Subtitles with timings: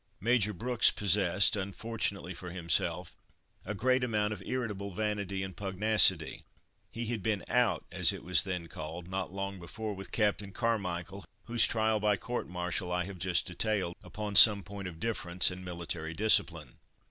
[0.19, 3.15] Major Brooks possessed, unfortunately for himself,
[3.63, 6.43] a great amount of irritable vanity and pugnacity.
[6.91, 11.23] He had been "out," as it was then called, not long before with Captain Carmichael,
[11.43, 15.63] whose trial by court martial I have just detailed, upon some point of difference in
[15.63, 16.79] military discipline.